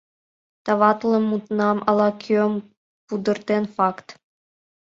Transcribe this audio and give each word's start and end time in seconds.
Товатлыме 0.65 1.27
мутнам 1.29 1.77
ала-кӧ 1.89 2.39
пудыртен, 3.07 3.63
факт! 3.75 4.07